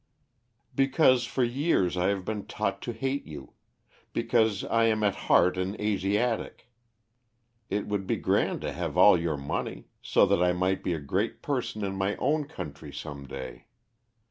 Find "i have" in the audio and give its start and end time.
1.95-2.25